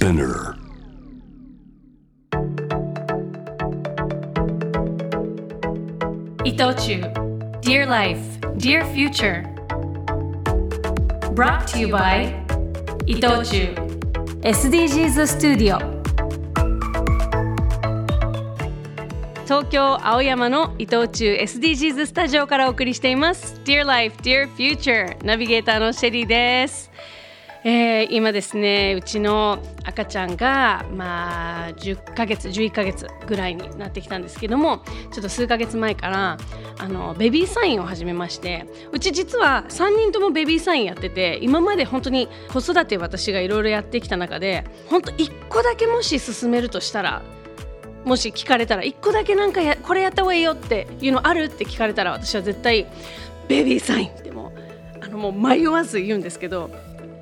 [0.00, 0.56] Spinner.
[6.42, 7.02] 伊藤忠
[7.60, 8.18] Dear Life,
[8.56, 9.44] Dear Future
[11.34, 12.32] Brought to you by
[13.04, 13.74] 伊藤忠
[14.40, 15.78] SDGs スタジオ
[19.44, 26.90] 東京青山の伊藤忠 SDGs スタジオからお送りしています Dear Life, Dear Future ナビゲーターのシェリーです
[27.62, 34.82] えー、今ですねうちの赤ちゃんがまあ10ヶ月11ヶ月ぐらいになってきたんですけども
[35.12, 36.38] ちょっと数ヶ月前から
[36.78, 47.22] あのベビーサインを始めましてうち実は3人ともベビーサインやってて今まで本当に子育て私がいろいろやってきた中で本当1個だけもし進めるとしたら
[48.04, 52.86] もし聞かれたら1個だけなんかやこれやった方がいいよっていうのあるって聞かれたら私は絶対
[53.48, 54.54] ベビーサインっても
[55.00, 56.70] うあのもう迷わず言うんですけど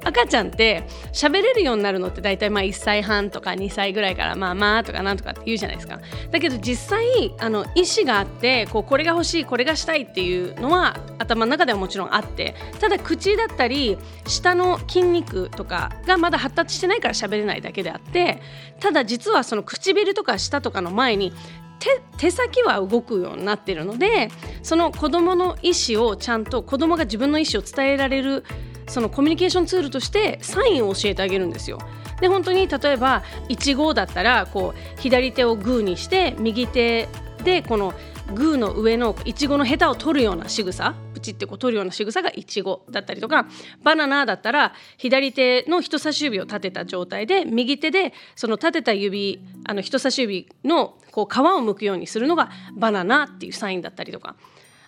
[0.09, 6.01] 赤ちゃんって喋れるようになるのって大体まあ1歳半とか2歳ぐらいからまあまあとかなんとかって言うじゃないですか。
[6.30, 18.41] だけど実際あの意思があってこうこれが欲しいこれがしたいっていうのは頭の中ではもちろんあってただ口だったり下の筋肉とかがまだ発達してないから喋れないだけであって
[18.80, 21.32] ただ実はその唇とか舌とかの前に
[21.79, 24.30] 手手先は動くようになってるので
[24.63, 28.45] その子どもの意思をちゃんと子どもが自分の意思を伝えられる
[28.89, 31.79] そのコミュニケーションツールとしてサインを教えてあげるんですよ。
[32.21, 37.09] で本当に例えば1号だったらこう左手をグーにして右手
[37.45, 37.95] でこの
[38.35, 43.47] グーの上のいちごのヘタを取るような仕草プチってこう取るような仕草がいちごだったりとか
[43.83, 54.37] バナナだったら左手の人差し指を立てた状態で右手でその立てた指あの人差し指のこう皮を剥くようにするのがバナナっていうサインだったりとか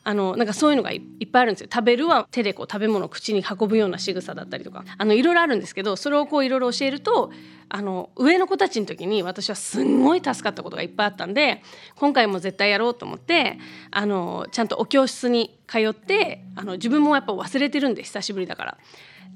[0.02, 7.30] あのなんかそういうのがいっぱいあるんですよ食べるは手でこう食べ物を口に運ぶような仕草だったりとかあのいろいろあるんですけどそれをこういろいろ教えると
[7.68, 11.62] あの上の子たちの時に私はすんごい助かったことがいっぱいあったんで
[11.96, 13.58] 今回も絶対やろうと思って
[13.90, 18.78] あのちゃんとお教室に通ってあの自分もやっぱ忘れてるんで久しぶりだから。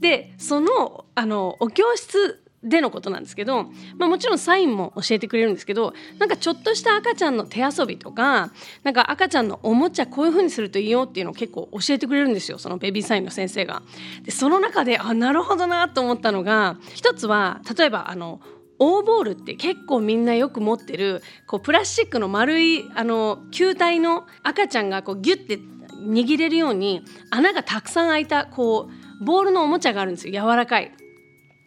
[0.01, 3.65] でそのあのお教室でのことなんですけど、
[3.99, 8.53] まあ、もちろんサインも教えてくれるんですけどなんかちょっとした赤ちゃんの手遊びとか
[8.83, 13.83] なんか赤ちゃんのおもちゃこういう風にするといいよっていうのを結構教えてくれるんですよそのベビーサインの先生が。
[14.23, 18.41] でその中であなるほどなと思ったのが一つは例えばあの
[18.79, 25.59] オーボールって結構みんなよく持ってるこうプラスチックの丸いあの球体の赤ちゃんがこうギュッて
[26.05, 30.93] 握れるように穴がたくさん開いたこうボールのおもちゃがあるんですよ柔らかい。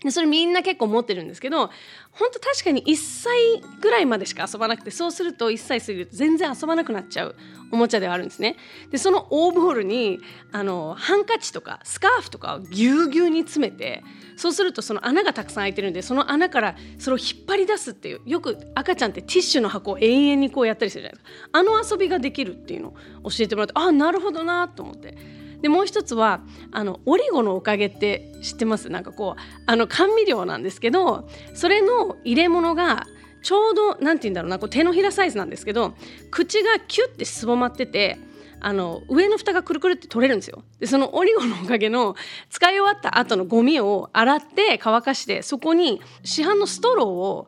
[0.03, 1.71] でそれみんな結構持ってるんですけど
[2.11, 3.35] 本当確かに1歳
[3.81, 7.35] ぐらいまでしか遊ばなくてそうすると1歳過ぎると全然遊ばなくなっちゃう
[7.71, 8.55] おもちゃではあるんですね。
[8.91, 10.19] でそのオーボールに
[10.51, 14.03] あのハンカチとかスカーフとかをぎゅうぎゅうに詰めて
[14.37, 22.93] そうするとその穴がたくさん開いてるんでその穴からそれを引っ張り出すっていうよく赤ちゃんってティッシュの箱を永遠にこうやったりするじゃないですかあの遊びができるっていうの
[23.23, 25.36] を教えてもらってあなるほどなと思って。
[25.61, 26.41] でもう一つは
[26.71, 28.89] あのオリゴのおかげって知ってます？
[28.89, 33.05] なんかこうあの甘味料なんですけどそれの入れ物が
[33.41, 35.93] ちょうど何て言うんだろうなこう手のひらサイズなんですけど
[36.31, 38.17] 口がキュッてすぼまってて
[38.59, 40.63] あの上の蓋がくるくるって取れるんですよ。
[40.79, 42.15] でそのオリゴのおかげの
[42.49, 47.47] 使い終わった後のゴミを洗って乾かしてそこに市販のストローを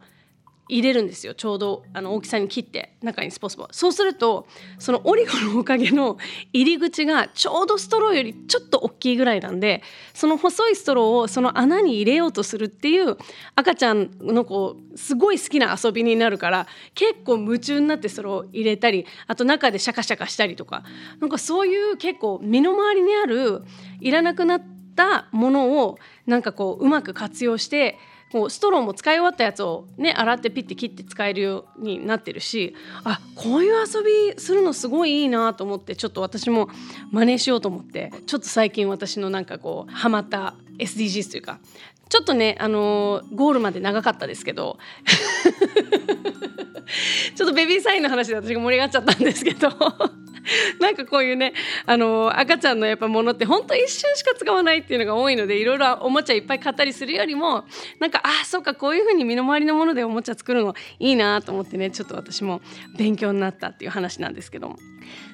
[0.70, 1.34] 入れるんですよ。
[1.34, 4.48] ちょうどあの大きさに切って中にスポスポそうすると
[4.78, 6.18] そのオリゴのおかげの
[6.54, 9.82] 入り口がちょうどストローよりちょっと大きいぐらいなんで
[10.14, 13.18] その細いストローをその穴に入れようとするっていう
[13.56, 20.84] 赤ちゃんのこうすごい好きな遊びになるから結構夢中になってそれを入れたりあと中でシャカシャカしたりとか
[21.20, 23.64] なんかそういう結構身の回りにある
[24.02, 24.62] いらなくなっ
[24.96, 25.98] たものを
[26.28, 27.98] なんかこううまく活用して
[28.32, 36.70] こうストローも使い終わったやつをね洗ってピッて切って使えるようになってるしあこういう遊びするのすごいいいなと思ってちょっと私も
[37.12, 41.60] 真似しようと思ってちょっと最近私のなんかこうハマった SDGs というか
[42.10, 44.78] ちょっとねあのー、ゴールまで長かったですけど
[47.36, 49.70] ちょっとベビーサインの話で私が盛り上がっちゃったんですけど。
[50.80, 51.54] なんかこういうね
[51.86, 57.66] あの赤ちゃんのやっぱものってほんと一瞬しか使わないっていうのが多いのでいろいろおもちゃいっぱい買ったりするよりも
[58.00, 62.62] なんかあそっかこういう風に身の回りのものでおもちゃ作るのいいなと思ってねちょっと私も
[62.98, 64.78] 勉強になったっていう話なんですけども。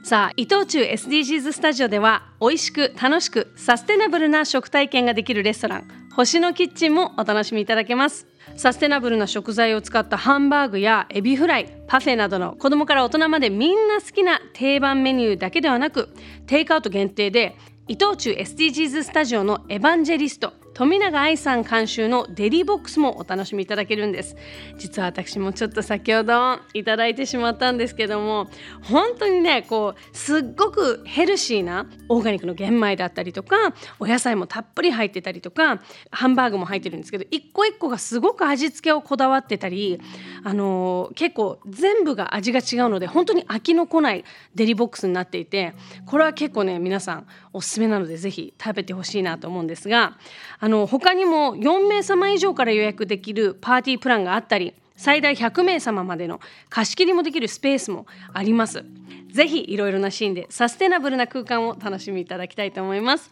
[0.03, 8.34] さあ伊藤忠 SDGs スタジオでは美味しく楽しくサステナブルな食体験ができるレストラン星のキッチンもお楽しみいただけます。
[8.55, 16.09] サステナブルな食材を使ったハンバーグやエビフライパフェなどの子供から大人までみんな好きな定番メニューだけではなく
[16.47, 17.55] テイクアウト限定で
[17.87, 20.64] 伊藤忠 SDGs スタジオのエヴァンジェリスト。
[20.75, 24.35] 冨永愛さん監修のデリボックスもお楽しみいただけるんです。
[24.77, 28.47] 実は私もちょっと先ほどいただいてしまったんですけども
[28.83, 33.55] 本当にねこうすっごくヘルシーなオーガニックの玄米だったりとか
[33.99, 35.81] お野菜もたっぷり入ってたりとか
[36.11, 40.01] ハンバーグも入ってるんですけど一個一個がすごく味付けをこだわってたり
[40.43, 44.25] あのー、結構全部が味が違うので本当に飽きのこない
[44.55, 45.73] デリボックスになっていて
[46.05, 50.17] これは結構ね皆さんおすすめなのでぜひ食べてほしいなと思うんですが
[50.65, 56.39] あの他にも4名様以上から予約できるパーティープランがあったり最大100名様までの
[56.69, 58.83] 貸し切りもできるスペースもあります。
[59.31, 63.31] ぜひいろいろなシーンでサステナブルな空間を楽しみいただきたいと思います。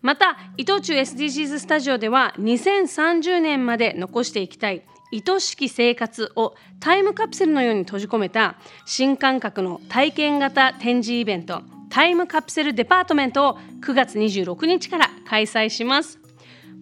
[0.00, 8.56] また伊藤忠 SDGs スタジオでは2030年まで残していきたい愛しき生活をタイムカプセルのように閉じ込めた
[8.86, 16.23] 新感覚の体験型展示イベントタイムカプセルデパートメントを9月26日から開催します。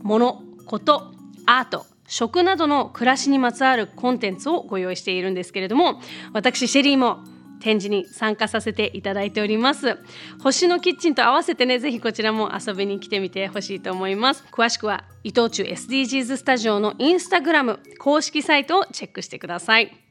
[0.02, 1.12] 物、こと、
[1.46, 6.00] アート、食などの暮らしにまつわるコンテンツをご用意しているんですけれども
[6.34, 7.24] 私シェリーも
[7.62, 9.96] 展示に参加させていただいております。
[10.42, 14.44] 星のキッチンと合わせてねぜひこちらも遊びに来てみてほしいと思います。
[14.50, 20.01] 詳しくは伊藤忠 SDGs スタジオのインスタグラム公式サイトをチェックしてください。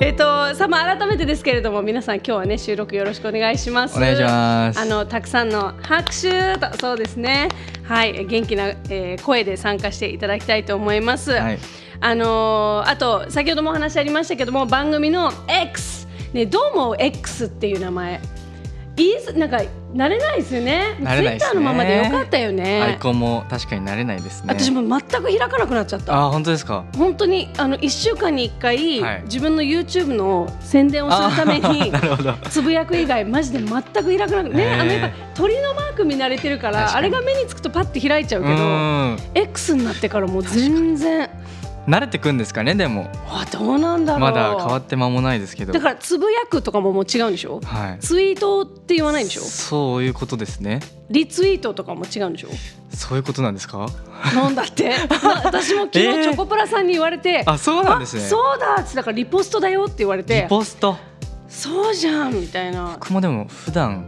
[0.00, 3.96] えっ、と、さま改めてですけれども、皆さん今日はね収録よろしくお願いします。
[3.96, 4.78] お願いします。
[4.78, 7.48] あのたくさんの拍手とそうですね。
[7.82, 11.32] はい、元気な、えー、声で参加していただきたいと思います。
[11.32, 11.58] はい、
[12.00, 18.20] あのー、あと先ほどもお話ありましたけども、番組の X ね、どうも X っていう名前。
[18.98, 19.58] いいなんか
[19.94, 20.96] 慣れないですよね。
[21.00, 21.54] 慣れないですね。
[21.54, 22.82] のままでよかったよね。
[22.82, 24.46] アイコンも確かに慣れないですね。
[24.48, 26.14] 私も全く開かなくなっちゃった。
[26.14, 26.84] あ本当ですか？
[26.96, 31.92] 本当にあの一週間に一回、はい、自分の YouTube の宣伝をするために
[32.50, 41.30] つぶやく以外マジで全く開かなくねあのやっぱ鳥のマーク見慣れてるからあれが目につくとパッて開いちゃうけど X になってからもう全然。
[41.88, 43.10] 慣れてくんですかねでも。
[43.30, 44.20] あどうなんだろう。
[44.20, 45.72] まだ変わって間もないですけど。
[45.72, 49.40] だからつぶやくとかももう違うんでしょ、はい、ツイートって言わないんでしょ？
[49.42, 50.80] そういうことですね。
[51.08, 52.48] リツイートとかも違うんでしょ？
[52.94, 53.86] そういうことなんですか？
[54.34, 54.94] なんだって。
[55.44, 58.22] 私も昨日 チョコプラさんに言われて、えー、あそうなんですね。
[58.22, 60.96] そうだってだからリポストだよって言われてリポスト。
[61.48, 62.96] そうじゃんみたいな。
[63.00, 64.04] 僕もでも普段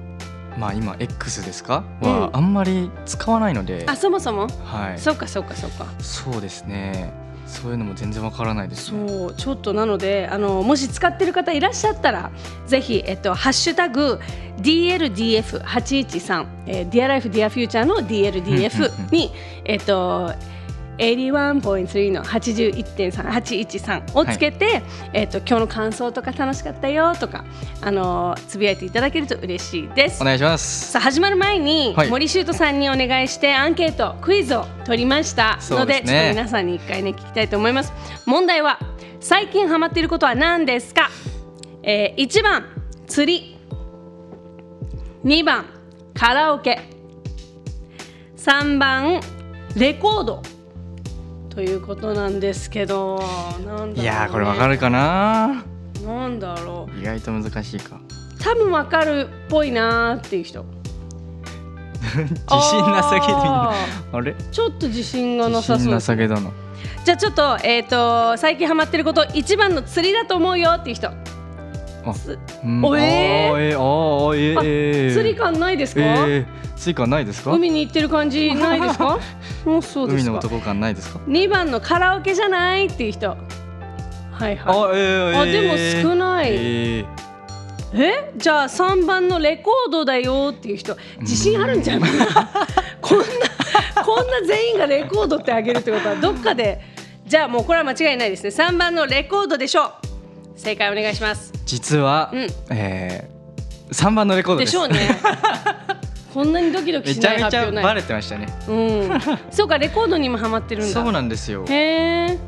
[0.58, 3.84] まあ今 X ですか、はあんまり使わないので。
[3.86, 4.48] あそもそも？
[4.64, 4.98] はい。
[4.98, 5.86] そうかそうかそうか。
[6.00, 7.14] そうですね
[7.50, 12.30] そういうのも全然わからないです、ね、そうちょっとなのであのもし使ってる方いらっしゃったら
[12.66, 14.20] ぜひ、えっと、ハッシュタグ
[14.58, 19.32] DLDF813、えー、Dear Life Dear Future の DLDF に
[19.64, 20.32] えっと
[21.00, 24.82] 81.3の81.3をつけて、はい、
[25.14, 27.44] えーと、今日の感想とか楽しかったよとか、
[27.80, 30.20] あのー、つぶやいていただけると嬉しいです。
[30.22, 30.92] お願いします。
[30.92, 37.92] さあ始まる前に、はい、森修斗さんにお願いしてアンケートクイズを取りましたので、ね、ちょっと皆さんに一回ね聞きたいと思います。
[38.26, 38.78] 問題は
[39.20, 41.10] 最近ハマっていることは何ですか、
[41.82, 42.66] えー、1番
[43.06, 43.56] 釣り。
[45.24, 45.66] 2番
[46.14, 46.80] カラオケ。
[48.36, 49.20] 3番
[49.76, 50.42] レコード
[51.50, 53.22] ということなんですけど
[53.66, 55.64] なんだ、ね、いやこれわかるかな？
[56.06, 56.98] なんだろう。
[56.98, 58.00] 意外と難しいか。
[58.40, 60.64] 多分わかるっぽいなっていう人。
[62.00, 62.16] 自
[62.70, 64.34] 信なさげであれ？
[64.50, 65.92] ちょっと自信がなさそう。
[65.92, 66.50] なさげだな。
[67.04, 67.88] じゃあちょっとえっ、ー、
[68.32, 71.08] と最近ハマってること一番の釣りだと思うよっていう人。
[71.08, 71.14] あ、
[72.64, 77.52] うん、おえー、えー、あえー、釣り感ないですか、えースイカないですか？
[77.52, 79.18] 海に行ってる感じないですか？
[79.66, 81.20] もうそうです海の男感ないですか？
[81.26, 83.28] 二番のカラオケじゃないっていう人。
[83.28, 83.36] はい
[84.40, 84.56] はい。
[84.56, 87.06] あ,、えー、あでも少ない、えー。
[87.92, 88.32] え？
[88.36, 90.96] じゃあ三番のレコードだよっていう人。
[91.20, 92.10] 自信あるんじゃない？
[93.02, 93.24] こんな
[94.02, 96.80] こんな全員がレコードってあげるってことはどっかで。
[97.26, 98.50] じゃあもうこれは間違いないですね。
[98.50, 99.90] 三番のレコードでしょう。
[100.56, 101.52] 正解お願いします。
[101.66, 104.98] 実は、うん、えー、3番のレコードでしょうね
[106.32, 107.84] こんなにドキドキしない発表ない。
[107.84, 108.46] バレてましたね。
[108.68, 109.20] うん。
[109.50, 110.92] そうかレコードにもハマってるんだ。
[110.92, 111.64] そうなんですよ。
[111.68, 111.74] へ
[112.32, 112.38] え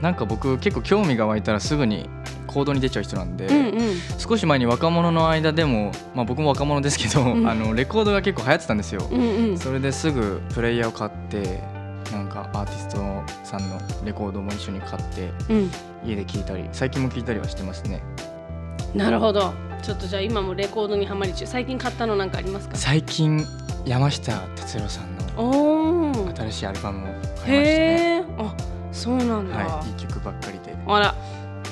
[0.00, 2.08] なんか僕結構興味が湧いたらすぐに
[2.48, 11.62] 行動に出ちゃう人なんで、うんうん、少し前に若者の間でも、まあ、僕も若者ですけど、うん、あのレコードが結構流行ってたんですよ、うんうん、それですぐプレイヤーを買って
[12.10, 12.96] なんかアーティスト
[13.44, 15.70] さんのレコードも一緒に買って、うん、
[16.04, 18.02] 家で聴いたり最近も聴いたりはしてますね。
[18.94, 21.46] なるほどちょっとじゃあ今もレコードにはまり中。
[21.46, 22.76] 最近買ったのなんかありますか？
[22.76, 23.44] 最近
[23.84, 28.24] 山下達郎さんの新しいアルバムを買いましたね。
[28.38, 28.54] あ
[28.92, 30.74] そうなんだ、はい、いい曲ばっかりで。
[30.86, 31.14] あら。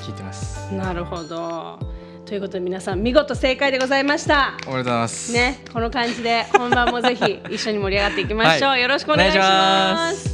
[0.03, 0.73] 聞いてます。
[0.73, 1.77] なるほど。
[2.25, 4.57] ということで皆さん見事正解でございました。
[4.67, 5.33] おめでとうございます。
[5.33, 10.30] ねこの感じで本番もぜひ一緒に盛り上がっていきましょう、はい、よろしくお願いします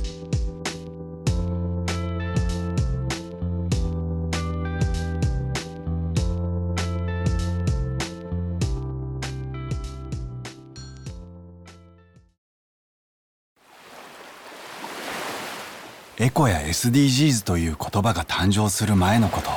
[16.20, 19.52] エコや SDGs という言葉が誕生する前のこと。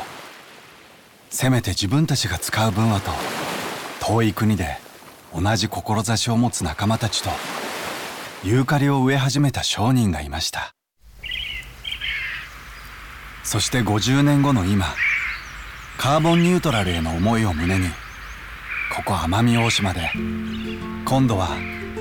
[1.31, 3.13] せめて自分たちが使う分はと
[4.05, 4.77] 遠い国で
[5.35, 7.31] 同じ志を持つ仲間たちと
[8.43, 10.75] ユーカリを植え始めた商人がいました。
[13.43, 14.87] そして50年後の今
[15.97, 17.89] カーボンニュートラルへの思いを胸に
[18.95, 20.11] ここ奄美大島で
[21.07, 21.57] 今度は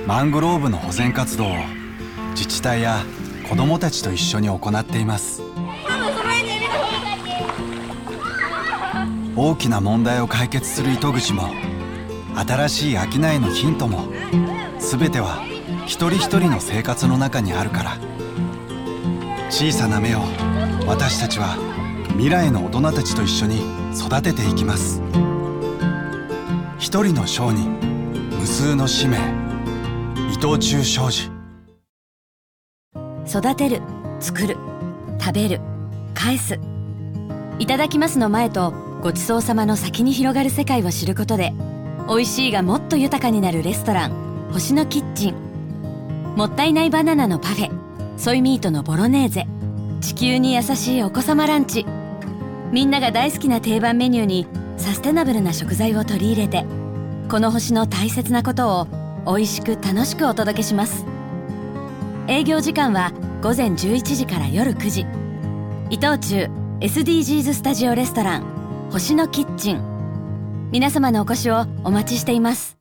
[0.06, 1.56] マングローブの保全活動を
[2.32, 3.06] 自治体や
[3.50, 5.42] 子どもたちと一緒に行っています。
[9.36, 11.50] 大きな問題を解決する糸口も
[12.36, 14.08] 新しい商いのヒントも
[14.78, 15.44] 全ては
[15.88, 17.98] 一人一人の生活の中にあるから。
[19.50, 20.20] 小さな芽を
[20.86, 21.58] 私たちは
[22.10, 23.62] 未来の大人たちと一緒に
[23.98, 25.02] 育てていきます。
[26.78, 27.80] 一人の商人
[28.40, 29.18] 無数の使命
[30.32, 31.39] 伊藤忠商事。
[33.30, 33.82] 育てる
[34.20, 34.58] 作る
[35.20, 35.62] 食べる
[36.16, 36.60] 返す。
[37.60, 41.54] いただきますの前とごちそうさまの先に広がる世界を知ることで
[42.08, 46.34] 美味しいがもっと豊かになるレストラン星のキッチン。
[46.36, 47.72] もったいないバナナのパフェ
[48.18, 49.46] ソイミートのボロネーゼ。
[50.02, 51.86] 地球に優しいお子様ランチ。
[52.72, 56.66] みんなが大好きな定番メニューにサステナブルな食材を取り入れて
[57.30, 58.88] この星の大切なことを
[59.26, 61.19] 美味しく楽しくお届けします。
[62.30, 65.02] 営業時間は午前11時から夜9時。
[65.90, 66.48] 伊藤忠
[66.80, 68.44] SDGs スタジオレストラン
[68.92, 70.70] 星のキッチン。
[70.72, 72.79] 皆様のお越しをお待ちしています。